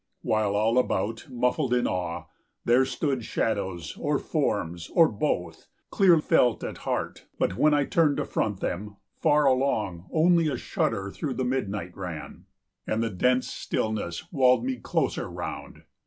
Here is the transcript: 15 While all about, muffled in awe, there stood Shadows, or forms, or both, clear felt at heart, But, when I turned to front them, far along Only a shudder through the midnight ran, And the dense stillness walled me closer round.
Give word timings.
15 0.23 0.29
While 0.31 0.55
all 0.55 0.79
about, 0.79 1.27
muffled 1.29 1.75
in 1.75 1.85
awe, 1.85 2.25
there 2.65 2.85
stood 2.85 3.23
Shadows, 3.23 3.95
or 3.99 4.17
forms, 4.17 4.89
or 4.95 5.07
both, 5.07 5.67
clear 5.91 6.19
felt 6.19 6.63
at 6.63 6.79
heart, 6.89 7.27
But, 7.37 7.55
when 7.55 7.75
I 7.75 7.85
turned 7.85 8.17
to 8.17 8.25
front 8.25 8.61
them, 8.61 8.97
far 9.19 9.45
along 9.45 10.07
Only 10.11 10.47
a 10.47 10.57
shudder 10.57 11.11
through 11.11 11.35
the 11.35 11.45
midnight 11.45 11.95
ran, 11.95 12.45
And 12.87 13.03
the 13.03 13.11
dense 13.11 13.47
stillness 13.49 14.23
walled 14.33 14.65
me 14.65 14.77
closer 14.77 15.29
round. 15.29 15.83